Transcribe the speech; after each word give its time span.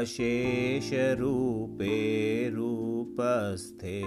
अशेषरूपे 0.00 1.96
रूपस्थे 2.54 4.00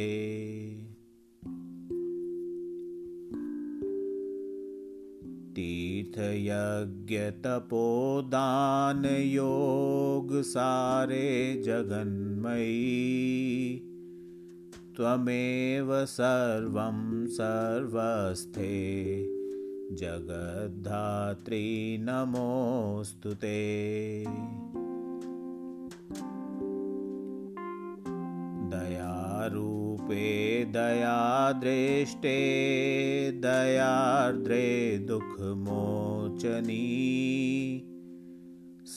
तीर्थयज्ञतपोदानयोगसारे 8.93 11.63
जगन्मयी। 11.65 13.81
त्वमेव 14.95 16.05
सर्वं 16.05 17.27
सर्वस्थे। 17.27 18.99
जगद्धात्री 19.95 21.97
नमोऽस्तु 21.97 23.29
ते। 23.29 24.25
दयारूपे 28.69 30.65
दयादृष्टे 30.65 32.37
दयार्द्रे 33.31 34.97
दुःखमोचनी 34.97 37.05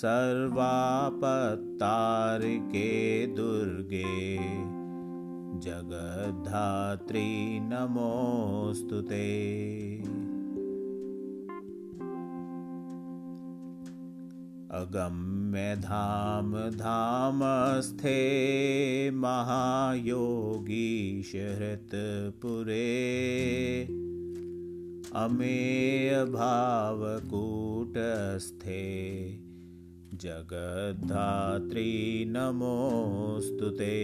सर्वापत्तारिके 0.03 1.27
दुर्गे 3.27 4.39
जगद्धात्री 5.67 7.29
नमोऽस्तु 7.63 9.01
ते। 9.03 9.29
अगम्यधाम 14.81 16.51
धामस्थे 16.71 18.19
महायोगीशहृत्पुरे 19.10 20.48
अमेयभावकूटस्थे 25.15 26.03
जगद्धात्री 30.22 31.91
नमोऽस्तु 32.34 33.71
ते 33.78 33.95